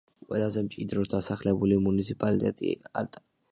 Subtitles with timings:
[0.29, 3.27] ყველაზე მჭიდროდ დასახლებული მუნიციპალიტეტი ალტა.